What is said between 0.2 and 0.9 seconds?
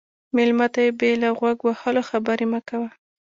مېلمه ته